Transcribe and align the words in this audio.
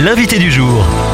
l'invité 0.00 0.38
du 0.38 0.50
jour. 0.50 1.09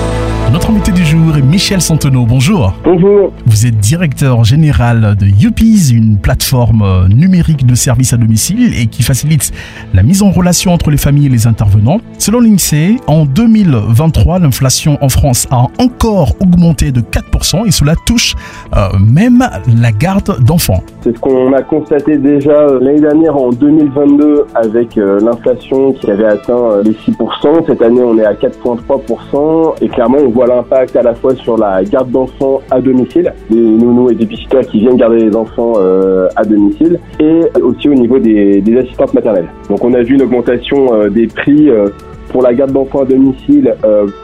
Notre 0.53 0.71
invité 0.71 0.93
du 0.93 1.05
jour 1.05 1.37
est 1.37 1.43
Michel 1.43 1.81
Santonneau. 1.81 2.25
Bonjour. 2.25 2.73
Bonjour. 2.85 3.33
Vous 3.47 3.67
êtes 3.67 3.79
directeur 3.79 4.45
général 4.45 5.17
de 5.17 5.27
Youpies, 5.27 5.93
une 5.93 6.19
plateforme 6.19 6.83
euh, 6.83 7.09
numérique 7.09 7.67
de 7.67 7.75
services 7.75 8.13
à 8.13 8.17
domicile 8.17 8.73
et 8.81 8.87
qui 8.87 9.03
facilite 9.03 9.53
la 9.93 10.05
mise 10.05 10.23
en 10.23 10.31
relation 10.31 10.73
entre 10.73 10.91
les 10.91 10.97
familles 10.97 11.27
et 11.27 11.31
les 11.31 11.49
intervenants. 11.49 12.01
Selon 12.19 12.41
l'INSEE, 12.41 12.97
en 13.09 13.25
2023, 13.25 14.39
l'inflation 14.39 14.99
en 15.01 15.09
France 15.09 15.47
a 15.51 15.67
encore 15.79 16.35
augmenté 16.41 16.93
de 16.93 17.01
4% 17.01 17.67
et 17.67 17.71
cela 17.71 17.95
touche 18.07 18.35
euh, 18.77 18.89
même 18.99 19.45
la 19.81 19.93
garde 19.93 20.43
d'enfants. 20.45 20.83
C'est 21.03 21.15
ce 21.15 21.21
qu'on 21.21 21.53
a 21.53 21.63
constaté 21.63 22.19
déjà 22.19 22.51
euh, 22.51 22.79
l'année 22.81 23.01
dernière 23.01 23.37
en 23.37 23.51
2022 23.51 24.47
avec 24.55 24.97
euh, 24.97 25.21
l'inflation 25.21 25.93
qui 25.93 26.11
avait 26.11 26.25
atteint 26.25 26.83
les 26.83 26.93
6%. 26.93 27.67
Cette 27.67 27.83
année, 27.83 28.03
on 28.03 28.19
est 28.19 28.25
à 28.25 28.35
4,3% 28.35 29.75
et 29.81 29.89
clairement, 29.89 30.19
on 30.21 30.31
voit 30.31 30.46
l'impact 30.47 30.97
à 30.97 31.03
la 31.03 31.15
fois 31.15 31.35
sur 31.35 31.57
la 31.57 31.83
garde 31.85 32.11
d'enfants 32.11 32.61
à 32.71 32.81
domicile, 32.81 33.33
des 33.51 33.57
nounous 33.57 34.11
et 34.11 34.15
des 34.15 34.25
visiteurs 34.25 34.67
qui 34.67 34.81
viennent 34.81 34.97
garder 34.97 35.19
les 35.19 35.37
enfants 35.37 35.75
euh, 35.77 36.29
à 36.37 36.45
domicile 36.45 36.99
et 37.21 37.41
aussi 37.61 37.89
au 37.89 37.95
niveau 37.95 38.19
des, 38.19 38.63
assistantes 38.79 39.15
maternelles. 39.15 39.49
Donc, 39.69 39.83
on 39.85 39.95
a 39.95 40.03
vu 40.03 40.15
une 40.15 40.23
augmentation 40.23 40.93
euh, 40.93 41.09
des 41.09 41.27
prix 41.27 41.71
euh, 41.71 41.89
pour 42.31 42.43
la 42.43 42.53
garde 42.53 42.73
d'enfants 42.73 43.03
à 43.03 43.05
domicile 43.05 43.75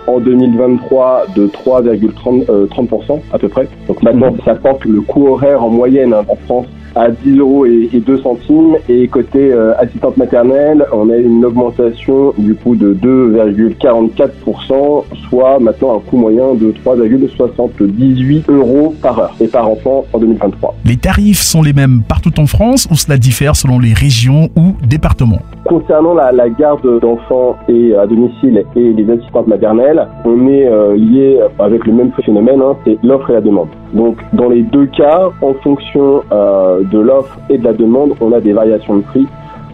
en 0.06 0.18
2023 0.18 1.26
de 1.36 1.46
3,30% 1.46 2.44
euh, 2.50 2.66
30% 2.66 3.20
à 3.32 3.38
peu 3.38 3.48
près. 3.48 3.68
Donc 3.88 4.02
maintenant, 4.02 4.34
ça 4.44 4.54
porte 4.54 4.84
le 4.84 5.00
coût 5.00 5.28
horaire 5.28 5.62
en 5.62 5.70
moyenne 5.70 6.12
hein, 6.12 6.24
en 6.28 6.36
France 6.36 6.66
à 6.94 7.10
10 7.10 7.38
euros 7.38 7.66
et, 7.66 7.90
et 7.92 8.00
2 8.00 8.18
centimes. 8.18 8.76
Et 8.88 9.08
côté 9.08 9.52
euh, 9.52 9.74
assistante 9.78 10.16
maternelle, 10.16 10.86
on 10.92 11.10
a 11.10 11.16
une 11.16 11.44
augmentation 11.44 12.32
du 12.38 12.54
coût 12.54 12.76
de 12.76 12.94
2,44%, 12.94 15.04
soit 15.28 15.58
maintenant 15.60 15.96
un 15.96 16.00
coût 16.00 16.16
moyen 16.16 16.54
de 16.54 16.72
3,78 16.84 18.50
euros 18.50 18.94
par 19.02 19.18
heure 19.18 19.34
et 19.40 19.48
par 19.48 19.68
enfant 19.68 20.04
en 20.12 20.18
2023. 20.18 20.74
Les 20.84 20.96
tarifs 20.96 21.40
sont 21.40 21.62
les 21.62 21.72
mêmes 21.72 22.02
partout 22.06 22.38
en 22.40 22.46
France 22.46 22.86
ou 22.90 22.94
cela 22.94 23.16
diffère 23.16 23.56
selon 23.56 23.78
les 23.78 23.92
régions 23.92 24.48
ou 24.56 24.74
départements? 24.86 25.40
Concernant 25.64 26.14
la, 26.14 26.32
la 26.32 26.50
garde 26.50 27.00
d'enfants 27.00 27.56
et 27.68 27.94
à 27.94 28.06
domicile 28.06 28.64
et 28.76 28.92
les 28.92 29.10
assistantes 29.10 29.46
maternelles, 29.46 30.06
on 30.24 30.48
est 30.48 30.66
euh, 30.66 30.96
lié 30.96 31.40
avec 31.58 31.86
le 31.86 31.92
même 31.92 32.12
phénomène, 32.24 32.60
hein, 32.60 32.76
c'est 32.84 32.98
l'offre 33.02 33.30
et 33.30 33.34
la 33.34 33.40
demande. 33.40 33.68
Donc 33.92 34.18
dans 34.32 34.48
les 34.48 34.62
deux 34.62 34.86
cas, 34.86 35.30
en 35.40 35.54
fonction 35.54 36.22
euh, 36.32 36.81
de 36.82 36.98
l'offre 36.98 37.38
et 37.48 37.58
de 37.58 37.64
la 37.64 37.72
demande, 37.72 38.14
on 38.20 38.32
a 38.32 38.40
des 38.40 38.52
variations 38.52 38.96
de 38.98 39.02
prix. 39.02 39.26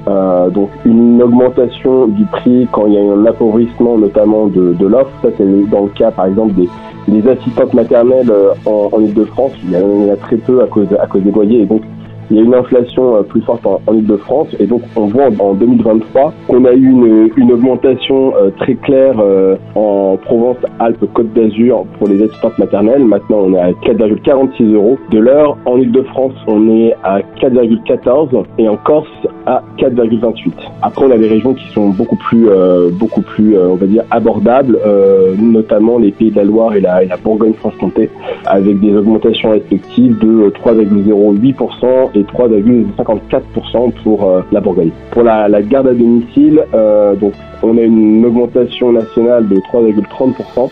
Euh, 0.07 0.49
donc 0.49 0.71
une 0.87 1.21
augmentation 1.23 2.07
du 2.07 2.25
prix 2.25 2.67
quand 2.73 2.87
il 2.87 2.95
y 2.95 2.97
a 2.97 3.01
un 3.01 3.27
appauvrissement 3.27 3.99
notamment 3.99 4.47
de, 4.47 4.73
de 4.73 4.87
l'offre, 4.87 5.11
ça 5.21 5.29
c'est 5.37 5.69
dans 5.69 5.83
le 5.83 5.89
cas 5.89 6.11
par 6.11 6.27
exemple 6.27 6.55
des, 6.55 6.69
des 7.09 7.29
assistantes 7.29 7.75
maternelles 7.75 8.31
euh, 8.31 8.53
en, 8.65 9.01
Ile-de-France, 9.01 9.53
il 9.65 9.73
y 9.73 9.77
en 9.77 10.13
a 10.13 10.17
très 10.17 10.37
peu 10.37 10.63
à 10.63 10.67
cause, 10.67 10.87
à 10.99 11.07
cause 11.07 11.23
des 11.23 11.31
loyers. 11.31 11.63
Et 11.63 11.67
donc 11.67 11.83
il 12.31 12.37
y 12.37 12.41
a 12.41 12.43
une 12.43 12.55
inflation 12.55 13.17
euh, 13.17 13.23
plus 13.23 13.41
forte 13.43 13.65
en, 13.67 13.81
en 13.87 13.95
Ile-de-France 13.95 14.49
et 14.59 14.67
donc 14.67 14.83
on 14.97 15.07
voit 15.07 15.29
en, 15.29 15.51
en 15.51 15.55
2023 15.55 16.33
qu'on 16.47 16.65
a 16.65 16.73
eu 16.73 16.91
une, 16.91 17.31
une 17.37 17.53
augmentation 17.53 18.35
euh, 18.37 18.51
très 18.59 18.75
claire 18.75 19.19
euh, 19.21 19.57
en 19.75 20.19
Provence-Alpes-Côte 20.23 21.33
d'Azur 21.33 21.85
pour 21.99 22.09
les 22.09 22.23
assistantes 22.23 22.59
maternelles. 22.59 23.05
Maintenant 23.05 23.39
on 23.45 23.55
est 23.55 23.61
à 23.61 23.71
4,46 23.71 24.73
euros 24.75 24.99
de 25.11 25.19
l'heure. 25.19 25.57
En 25.65 25.79
Ile-de-France 25.79 26.35
on 26.47 26.69
est 26.71 26.95
à 27.03 27.21
4,14 27.41 28.45
et 28.59 28.69
en 28.69 28.77
Corse 28.77 29.09
à 29.49 29.63
4,28. 29.79 30.53
Après 30.83 31.07
on 31.07 31.11
a 31.11 31.17
des 31.17 31.29
régions 31.29 31.55
qui 31.55 31.67
sont 31.73 31.89
beaucoup 31.89 32.17
plus 32.17 32.49
euh, 32.51 32.91
beaucoup 32.91 33.23
plus 33.23 33.57
euh, 33.57 33.69
on 33.71 33.77
va 33.77 33.87
dire 33.87 34.05
abordables, 34.11 34.79
euh, 34.87 35.35
notamment 35.39 35.99
les 35.99 36.13
Pays 36.13 36.31
de 36.31 36.37
la 36.37 36.45
Loire 36.45 36.75
et 36.75 36.81
la, 36.81 37.03
et 37.03 37.07
la 37.07 37.17
Bourgogne-Franche-Comté 37.17 38.11
avec 38.45 38.79
des 38.81 38.95
augmentations 38.95 39.51
respectives 39.51 40.19
de 40.19 40.51
3,08% 40.51 42.11
et 42.15 42.23
3,54% 42.25 43.93
pour 44.03 44.25
euh, 44.25 44.43
la 44.53 44.61
Bourgogne. 44.61 44.91
Pour 45.13 45.23
la, 45.23 45.49
la 45.49 45.63
garde 45.63 45.89
à 45.89 45.95
domicile, 45.95 46.63
euh, 46.75 47.15
donc 47.15 47.33
on 47.63 47.77
a 47.79 47.83
une 47.83 48.25
augmentation 48.27 48.93
nationale 48.93 49.49
de 49.49 49.57
3,30%. 49.57 50.71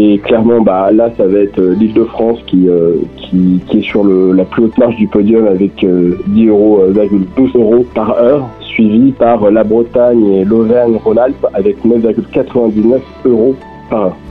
Et 0.00 0.18
clairement, 0.18 0.60
bah, 0.60 0.92
là, 0.92 1.10
ça 1.16 1.26
va 1.26 1.40
être 1.40 1.58
euh, 1.58 1.74
l'Île-de-France 1.74 2.38
qui, 2.46 2.68
euh, 2.68 2.98
qui, 3.16 3.60
est 3.72 3.82
sur 3.82 4.04
la 4.04 4.44
plus 4.44 4.62
haute 4.62 4.78
marge 4.78 4.94
du 4.94 5.08
podium 5.08 5.48
avec 5.48 5.82
euh, 5.82 6.16
10 6.28 6.46
euros, 6.46 6.82
euh, 6.82 7.08
12 7.36 7.50
euros 7.56 7.84
par 7.96 8.12
heure, 8.12 8.48
suivi 8.60 9.10
par 9.10 9.50
la 9.50 9.64
Bretagne 9.64 10.24
et 10.34 10.44
l'Auvergne-Rhône-Alpes 10.44 11.44
avec 11.52 11.84
9,99 11.84 13.00
euros 13.24 13.56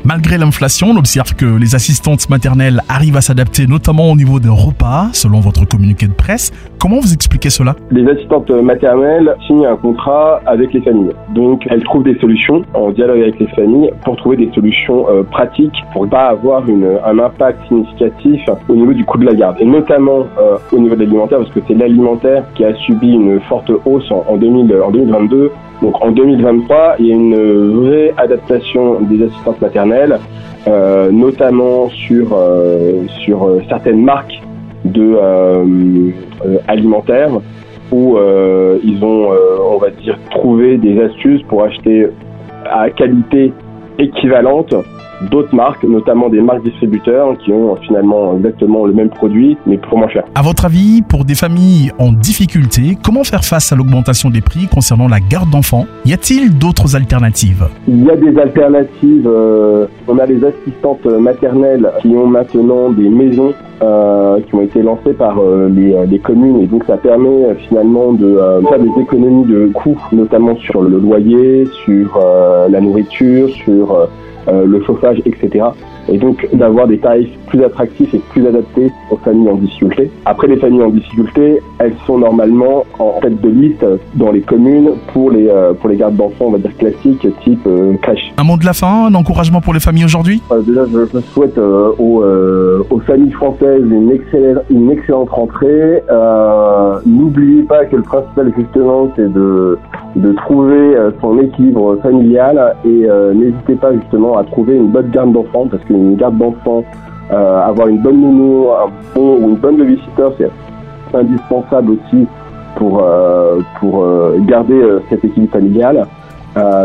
Malgré 0.03 0.37
l'inflation, 0.37 0.87
on 0.91 0.97
observe 0.97 1.35
que 1.35 1.45
les 1.45 1.75
assistantes 1.75 2.29
maternelles 2.29 2.81
arrivent 2.89 3.17
à 3.17 3.21
s'adapter, 3.21 3.67
notamment 3.67 4.11
au 4.11 4.15
niveau 4.15 4.39
des 4.39 4.49
repas, 4.49 5.09
selon 5.13 5.39
votre 5.39 5.65
communiqué 5.65 6.07
de 6.07 6.13
presse. 6.13 6.51
Comment 6.79 6.99
vous 6.99 7.13
expliquez 7.13 7.49
cela? 7.49 7.75
Les 7.91 8.07
assistantes 8.07 8.49
maternelles 8.49 9.35
signent 9.47 9.65
un 9.65 9.75
contrat 9.75 10.41
avec 10.45 10.73
les 10.73 10.81
familles. 10.81 11.11
Donc, 11.33 11.65
elles 11.69 11.83
trouvent 11.83 12.03
des 12.03 12.17
solutions 12.19 12.63
en 12.73 12.91
dialogue 12.91 13.21
avec 13.21 13.39
les 13.39 13.47
familles 13.47 13.91
pour 14.05 14.15
trouver 14.17 14.37
des 14.37 14.51
solutions 14.53 15.09
euh, 15.09 15.23
pratiques 15.23 15.75
pour 15.91 16.05
ne 16.05 16.09
pas 16.09 16.27
avoir 16.27 16.67
une, 16.69 16.87
un 17.05 17.19
impact 17.19 17.67
significatif 17.67 18.41
au 18.69 18.75
niveau 18.75 18.93
du 18.93 19.03
coût 19.05 19.17
de 19.17 19.25
la 19.25 19.33
garde. 19.33 19.57
Et 19.59 19.65
notamment 19.65 20.27
euh, 20.39 20.57
au 20.71 20.79
niveau 20.79 20.95
de 20.95 21.01
l'alimentaire, 21.01 21.39
parce 21.39 21.51
que 21.51 21.59
c'est 21.67 21.73
l'alimentaire 21.73 22.43
qui 22.55 22.63
a 22.63 22.73
subi 22.75 23.11
une 23.11 23.39
forte 23.41 23.71
hausse 23.85 24.09
en, 24.11 24.23
en, 24.27 24.37
2000, 24.37 24.75
en 24.85 24.91
2022. 24.91 25.51
Donc, 25.81 26.01
en 26.01 26.11
2023, 26.11 26.95
il 26.99 27.05
y 27.07 27.11
a 27.11 27.15
une 27.15 27.81
vraie 27.81 28.13
adaptation 28.17 28.99
des 29.01 29.23
assistantes 29.23 29.46
maternelles, 29.61 30.19
euh, 30.67 31.11
notamment 31.11 31.89
sur, 31.89 32.29
euh, 32.33 33.03
sur 33.23 33.43
euh, 33.43 33.61
certaines 33.69 34.03
marques 34.03 34.41
de 34.85 35.17
alimentaires 36.67 37.31
où 37.91 38.17
ils 38.83 39.03
ont, 39.03 39.29
on 39.69 39.77
va 39.79 39.89
dire, 39.89 40.17
trouvé 40.31 40.77
des 40.77 41.01
astuces 41.01 41.41
pour 41.49 41.63
acheter 41.63 42.07
à 42.69 42.89
qualité 42.89 43.51
équivalente 43.99 44.73
d'autres 45.31 45.55
marques, 45.55 45.83
notamment 45.83 46.29
des 46.29 46.41
marques 46.41 46.63
distributeurs 46.63 47.37
qui 47.39 47.51
ont 47.51 47.75
finalement 47.77 48.35
exactement 48.37 48.85
le 48.85 48.93
même 48.93 49.09
produit 49.09 49.57
mais 49.65 49.77
pour 49.77 49.97
moins 49.97 50.09
cher. 50.09 50.23
À 50.35 50.41
votre 50.41 50.65
avis, 50.65 51.01
pour 51.01 51.25
des 51.25 51.35
familles 51.35 51.91
en 51.99 52.11
difficulté, 52.11 52.97
comment 53.03 53.23
faire 53.23 53.43
face 53.43 53.71
à 53.71 53.75
l'augmentation 53.75 54.29
des 54.29 54.41
prix 54.41 54.67
concernant 54.67 55.07
la 55.07 55.19
garde 55.19 55.49
d'enfants? 55.49 55.85
Y 56.05 56.13
a-t-il 56.13 56.57
d'autres 56.57 56.95
alternatives? 56.95 57.65
Il 57.87 58.03
y 58.03 58.09
a 58.09 58.15
des 58.15 58.37
alternatives. 58.39 59.27
euh, 59.27 59.85
on 60.07 60.17
a 60.19 60.25
les 60.25 60.41
assistantes 60.43 61.05
maternelles 61.05 61.89
qui 62.01 62.09
ont 62.09 62.27
maintenant 62.27 62.89
des 62.91 63.09
maisons 63.09 63.53
euh, 63.81 64.39
qui 64.41 64.55
ont 64.55 64.61
été 64.61 64.81
lancées 64.81 65.13
par 65.13 65.39
euh, 65.39 65.69
les, 65.69 65.93
euh, 65.93 66.05
les 66.05 66.19
communes 66.19 66.59
et 66.61 66.67
donc 66.67 66.83
ça 66.85 66.97
permet 66.97 67.45
euh, 67.45 67.55
finalement 67.67 68.13
de 68.13 68.25
euh, 68.25 68.61
faire 68.63 68.79
des 68.79 69.01
économies 69.01 69.45
de 69.45 69.69
coûts, 69.73 69.99
notamment 70.11 70.55
sur 70.57 70.81
le 70.81 70.97
loyer, 70.97 71.65
sur 71.85 72.19
la 72.69 72.79
nourriture, 72.81 73.49
sur 73.49 74.07
euh, 74.47 74.65
le 74.65 74.83
chauffage, 74.83 75.21
etc. 75.25 75.65
Et 76.09 76.17
donc 76.17 76.47
d'avoir 76.53 76.87
des 76.87 76.99
tarifs 76.99 77.29
plus 77.47 77.63
attractifs 77.63 78.13
et 78.13 78.21
plus 78.29 78.45
adaptés 78.47 78.91
aux 79.11 79.17
familles 79.17 79.49
en 79.49 79.55
difficulté. 79.55 80.09
Après, 80.25 80.47
les 80.47 80.57
familles 80.57 80.83
en 80.83 80.89
difficulté, 80.89 81.59
elles 81.79 81.95
sont 82.05 82.17
normalement 82.17 82.85
en 82.99 83.19
tête 83.21 83.41
de 83.41 83.49
liste 83.49 83.85
dans 84.15 84.31
les 84.31 84.41
communes 84.41 84.91
pour 85.13 85.31
les 85.31 85.47
euh, 85.47 85.73
pour 85.73 85.89
les 85.89 85.97
gardes 85.97 86.15
d'enfants, 86.15 86.45
on 86.47 86.51
va 86.51 86.57
dire 86.57 86.75
classiques, 86.77 87.27
type 87.43 87.59
euh, 87.67 87.93
crèche. 88.01 88.33
Un 88.37 88.43
mot 88.43 88.57
de 88.57 88.65
la 88.65 88.73
fin, 88.73 89.07
un 89.07 89.15
encouragement 89.15 89.61
pour 89.61 89.73
les 89.73 89.79
familles 89.79 90.05
aujourd'hui? 90.05 90.41
Euh, 90.51 90.61
déjà, 90.61 90.85
je, 90.85 91.19
souhaite 91.33 91.57
euh, 91.57 91.91
aux, 91.97 92.21
euh, 92.21 92.83
aux 92.89 92.99
familles 92.99 93.31
françaises 93.31 93.83
une 93.83 94.11
excellente, 94.11 94.63
une 94.69 94.91
excellente 94.91 95.29
rentrée. 95.29 96.03
Euh, 96.09 96.99
N'oubliez 97.05 97.63
pas 97.63 97.85
que 97.85 97.95
le 97.95 98.01
principal, 98.01 98.51
justement, 98.57 99.09
c'est 99.15 99.31
de, 99.31 99.77
de 100.15 100.31
trouver 100.33 100.95
son 101.21 101.39
équilibre 101.39 101.97
familial 102.01 102.75
et 102.85 103.05
euh, 103.09 103.33
n'hésitez 103.33 103.75
pas, 103.75 103.93
justement, 103.93 104.36
à 104.37 104.43
trouver 104.43 104.75
une 104.75 104.87
bonne 104.87 105.09
garde 105.09 105.31
d'enfants 105.33 105.67
parce 105.69 105.83
qu'une 105.83 106.15
garde 106.15 106.37
d'enfants, 106.37 106.83
euh, 107.31 107.61
avoir 107.61 107.87
une 107.87 107.99
bonne 107.99 108.21
nounou, 108.21 108.69
un 108.71 108.89
bon 109.13 109.37
ou 109.41 109.49
une 109.49 109.55
bonne 109.55 109.77
babysitter, 109.77 110.29
c'est 110.37 111.17
indispensable 111.17 111.91
aussi 111.91 112.25
pour, 112.75 113.01
euh, 113.03 113.59
pour 113.79 114.03
euh, 114.03 114.37
garder 114.47 114.81
cet 115.09 115.25
équilibre 115.25 115.53
familial. 115.53 116.05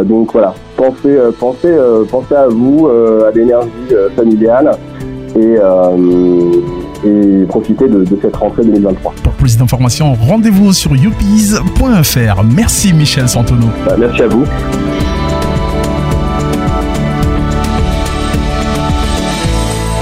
Donc 0.05 0.33
voilà, 0.33 0.53
pensez, 0.77 1.17
pensez, 1.41 1.75
pensez 2.11 2.35
à 2.35 2.47
vous, 2.47 2.89
à 2.89 3.31
l'énergie 3.31 3.71
familiale 4.15 4.73
et, 5.35 5.57
et 7.07 7.45
profitez 7.47 7.89
de, 7.89 8.05
de 8.05 8.19
cette 8.21 8.37
rentrée 8.37 8.65
2023. 8.65 9.15
Pour 9.23 9.33
plus 9.33 9.57
d'informations, 9.57 10.13
rendez-vous 10.13 10.75
sur 10.75 10.95
youpies.fr. 10.95 12.43
Merci 12.55 12.93
Michel 12.93 13.31
Santonneau. 13.31 13.69
Bah, 13.87 13.95
merci 13.99 14.21
à 14.21 14.29
vous. 14.29 14.45